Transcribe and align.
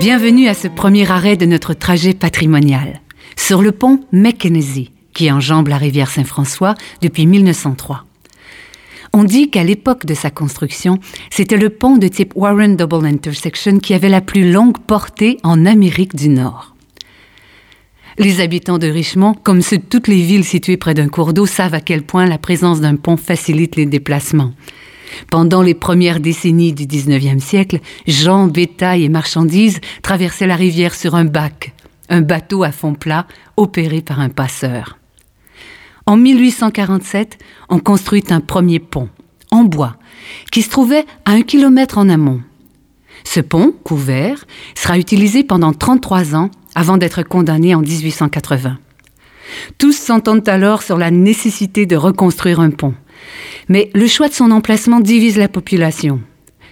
Bienvenue 0.00 0.48
à 0.48 0.54
ce 0.54 0.66
premier 0.66 1.10
arrêt 1.10 1.36
de 1.36 1.44
notre 1.44 1.74
trajet 1.74 2.14
patrimonial, 2.14 3.02
sur 3.36 3.60
le 3.60 3.70
pont 3.70 4.00
Mackenzie, 4.12 4.92
qui 5.12 5.30
enjambe 5.30 5.68
la 5.68 5.76
rivière 5.76 6.08
Saint-François 6.08 6.74
depuis 7.02 7.26
1903. 7.26 8.06
On 9.12 9.24
dit 9.24 9.50
qu'à 9.50 9.62
l'époque 9.62 10.06
de 10.06 10.14
sa 10.14 10.30
construction, 10.30 11.00
c'était 11.28 11.58
le 11.58 11.68
pont 11.68 11.98
de 11.98 12.08
type 12.08 12.32
Warren 12.34 12.76
Double 12.76 13.04
Intersection 13.04 13.78
qui 13.78 13.92
avait 13.92 14.08
la 14.08 14.22
plus 14.22 14.50
longue 14.50 14.78
portée 14.78 15.36
en 15.42 15.66
Amérique 15.66 16.16
du 16.16 16.30
Nord. 16.30 16.74
Les 18.16 18.40
habitants 18.40 18.78
de 18.78 18.88
Richmond, 18.88 19.34
comme 19.34 19.60
ceux 19.60 19.76
de 19.76 19.82
toutes 19.82 20.08
les 20.08 20.22
villes 20.22 20.46
situées 20.46 20.78
près 20.78 20.94
d'un 20.94 21.08
cours 21.08 21.34
d'eau, 21.34 21.44
savent 21.44 21.74
à 21.74 21.82
quel 21.82 22.04
point 22.04 22.24
la 22.24 22.38
présence 22.38 22.80
d'un 22.80 22.96
pont 22.96 23.18
facilite 23.18 23.76
les 23.76 23.84
déplacements. 23.84 24.54
Pendant 25.30 25.62
les 25.62 25.74
premières 25.74 26.20
décennies 26.20 26.72
du 26.72 26.86
19e 26.86 27.40
siècle, 27.40 27.80
gens, 28.06 28.46
bétail 28.46 29.04
et 29.04 29.08
marchandises 29.08 29.80
traversaient 30.02 30.46
la 30.46 30.56
rivière 30.56 30.94
sur 30.94 31.14
un 31.14 31.24
bac, 31.24 31.74
un 32.08 32.20
bateau 32.20 32.62
à 32.62 32.72
fond 32.72 32.94
plat 32.94 33.26
opéré 33.56 34.00
par 34.00 34.20
un 34.20 34.28
passeur. 34.28 34.98
En 36.06 36.16
1847, 36.16 37.38
on 37.68 37.78
construit 37.78 38.24
un 38.30 38.40
premier 38.40 38.80
pont, 38.80 39.08
en 39.50 39.64
bois, 39.64 39.96
qui 40.50 40.62
se 40.62 40.70
trouvait 40.70 41.04
à 41.24 41.32
un 41.32 41.42
kilomètre 41.42 41.98
en 41.98 42.08
amont. 42.08 42.40
Ce 43.24 43.40
pont, 43.40 43.72
couvert, 43.84 44.44
sera 44.74 44.98
utilisé 44.98 45.44
pendant 45.44 45.72
33 45.72 46.34
ans 46.34 46.50
avant 46.74 46.96
d'être 46.96 47.22
condamné 47.22 47.74
en 47.74 47.82
1880. 47.82 48.78
Tous 49.78 49.96
s'entendent 49.96 50.48
alors 50.48 50.82
sur 50.82 50.96
la 50.96 51.10
nécessité 51.10 51.86
de 51.86 51.96
reconstruire 51.96 52.60
un 52.60 52.70
pont. 52.70 52.94
Mais 53.68 53.90
le 53.94 54.06
choix 54.06 54.28
de 54.28 54.34
son 54.34 54.50
emplacement 54.50 55.00
divise 55.00 55.36
la 55.36 55.48
population. 55.48 56.20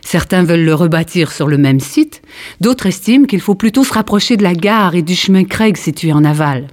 Certains 0.04 0.42
veulent 0.42 0.64
le 0.64 0.74
rebâtir 0.74 1.32
sur 1.32 1.48
le 1.48 1.58
même 1.58 1.80
site, 1.80 2.22
d'autres 2.60 2.86
estiment 2.86 3.26
qu'il 3.26 3.40
faut 3.40 3.54
plutôt 3.54 3.84
se 3.84 3.92
rapprocher 3.92 4.36
de 4.36 4.42
la 4.42 4.54
gare 4.54 4.94
et 4.94 5.02
du 5.02 5.14
chemin 5.14 5.44
Craig 5.44 5.76
situé 5.76 6.12
en 6.12 6.24
aval. 6.24 6.68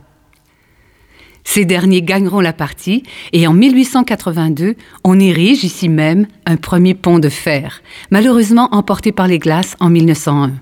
Ces 1.43 1.63
derniers 1.63 2.01
gagneront 2.01 2.39
la 2.41 2.53
partie 2.53 3.03
et 3.31 3.47
en 3.47 3.53
1882, 3.53 4.75
on 5.03 5.19
érige 5.19 5.63
ici 5.63 5.89
même 5.89 6.27
un 6.45 6.57
premier 6.57 6.95
pont 6.95 7.19
de 7.19 7.29
fer, 7.29 7.81
malheureusement 8.09 8.69
emporté 8.71 9.11
par 9.11 9.27
les 9.27 9.39
glaces 9.39 9.75
en 9.79 9.89
1901. 9.89 10.53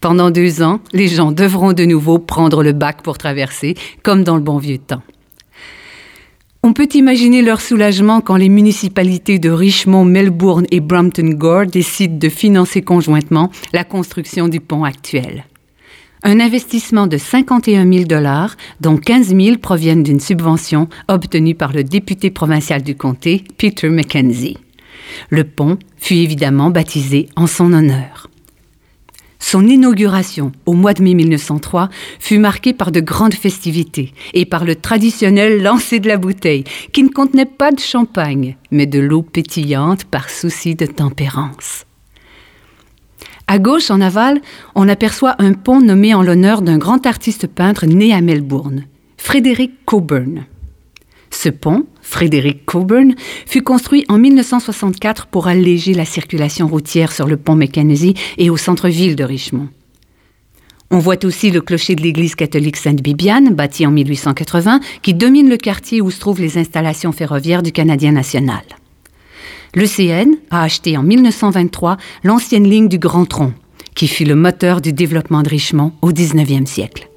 Pendant 0.00 0.30
deux 0.30 0.62
ans, 0.62 0.80
les 0.92 1.08
gens 1.08 1.30
devront 1.30 1.72
de 1.74 1.84
nouveau 1.84 2.18
prendre 2.18 2.62
le 2.62 2.72
bac 2.72 3.02
pour 3.02 3.18
traverser, 3.18 3.76
comme 4.02 4.24
dans 4.24 4.36
le 4.36 4.42
bon 4.42 4.58
vieux 4.58 4.78
temps. 4.78 5.02
On 6.62 6.74
peut 6.74 6.88
imaginer 6.92 7.40
leur 7.40 7.62
soulagement 7.62 8.20
quand 8.20 8.36
les 8.36 8.50
municipalités 8.50 9.38
de 9.38 9.48
Richmond, 9.48 10.04
Melbourne 10.04 10.66
et 10.70 10.80
Brampton 10.80 11.30
Gore 11.30 11.64
décident 11.64 12.18
de 12.18 12.28
financer 12.28 12.82
conjointement 12.82 13.50
la 13.72 13.82
construction 13.82 14.46
du 14.46 14.60
pont 14.60 14.84
actuel. 14.84 15.46
Un 16.22 16.38
investissement 16.38 17.06
de 17.06 17.16
51 17.16 17.90
000 17.90 18.04
dollars, 18.04 18.58
dont 18.82 18.98
15 18.98 19.34
000 19.34 19.56
proviennent 19.56 20.02
d'une 20.02 20.20
subvention 20.20 20.88
obtenue 21.08 21.54
par 21.54 21.72
le 21.72 21.82
député 21.82 22.30
provincial 22.30 22.82
du 22.82 22.94
comté, 22.94 23.42
Peter 23.56 23.88
Mackenzie. 23.88 24.58
Le 25.30 25.44
pont 25.44 25.78
fut 25.96 26.16
évidemment 26.16 26.68
baptisé 26.68 27.30
en 27.36 27.46
son 27.46 27.72
honneur. 27.72 28.29
Son 29.40 29.66
inauguration 29.66 30.52
au 30.66 30.74
mois 30.74 30.92
de 30.92 31.02
mai 31.02 31.14
1903 31.14 31.88
fut 32.20 32.38
marquée 32.38 32.74
par 32.74 32.92
de 32.92 33.00
grandes 33.00 33.34
festivités 33.34 34.12
et 34.34 34.44
par 34.44 34.64
le 34.64 34.76
traditionnel 34.76 35.62
lancer 35.62 35.98
de 35.98 36.08
la 36.08 36.18
bouteille, 36.18 36.64
qui 36.92 37.02
ne 37.02 37.08
contenait 37.08 37.46
pas 37.46 37.72
de 37.72 37.80
champagne, 37.80 38.56
mais 38.70 38.86
de 38.86 39.00
l'eau 39.00 39.22
pétillante 39.22 40.04
par 40.04 40.28
souci 40.28 40.76
de 40.76 40.86
tempérance. 40.86 41.86
À 43.48 43.58
gauche, 43.58 43.90
en 43.90 44.00
aval, 44.00 44.40
on 44.76 44.88
aperçoit 44.88 45.34
un 45.40 45.54
pont 45.54 45.80
nommé 45.80 46.14
en 46.14 46.22
l'honneur 46.22 46.62
d'un 46.62 46.78
grand 46.78 47.04
artiste 47.06 47.48
peintre 47.48 47.86
né 47.86 48.12
à 48.12 48.20
Melbourne, 48.20 48.84
Frédéric 49.16 49.84
Coburn. 49.86 50.44
Ce 51.30 51.48
pont, 51.48 51.86
Frédéric 52.02 52.66
Coburn, 52.66 53.14
fut 53.46 53.62
construit 53.62 54.04
en 54.08 54.18
1964 54.18 55.26
pour 55.26 55.46
alléger 55.46 55.94
la 55.94 56.04
circulation 56.04 56.66
routière 56.66 57.12
sur 57.12 57.26
le 57.26 57.36
pont 57.36 57.54
Mackenzie 57.54 58.14
et 58.36 58.50
au 58.50 58.56
centre-ville 58.56 59.16
de 59.16 59.24
Richmond. 59.24 59.68
On 60.92 60.98
voit 60.98 61.24
aussi 61.24 61.52
le 61.52 61.60
clocher 61.60 61.94
de 61.94 62.02
l'église 62.02 62.34
catholique 62.34 62.76
Sainte-Bibiane, 62.76 63.54
bâti 63.54 63.86
en 63.86 63.92
1880, 63.92 64.80
qui 65.02 65.14
domine 65.14 65.48
le 65.48 65.56
quartier 65.56 66.00
où 66.00 66.10
se 66.10 66.18
trouvent 66.18 66.40
les 66.40 66.58
installations 66.58 67.12
ferroviaires 67.12 67.62
du 67.62 67.70
Canadien 67.70 68.10
national. 68.10 68.62
Le 69.74 69.86
CN 69.86 70.34
a 70.50 70.64
acheté 70.64 70.96
en 70.96 71.04
1923 71.04 71.96
l'ancienne 72.24 72.68
ligne 72.68 72.88
du 72.88 72.98
Grand 72.98 73.24
Tronc, 73.24 73.52
qui 73.94 74.08
fut 74.08 74.24
le 74.24 74.34
moteur 74.34 74.80
du 74.80 74.92
développement 74.92 75.42
de 75.42 75.48
Richmond 75.48 75.92
au 76.02 76.10
19e 76.10 76.66
siècle. 76.66 77.09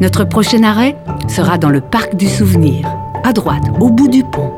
Notre 0.00 0.24
prochain 0.24 0.62
arrêt 0.62 0.96
sera 1.28 1.58
dans 1.58 1.70
le 1.70 1.80
parc 1.80 2.16
du 2.16 2.28
souvenir, 2.28 2.88
à 3.24 3.32
droite, 3.32 3.64
au 3.80 3.90
bout 3.90 4.08
du 4.08 4.22
pont. 4.24 4.52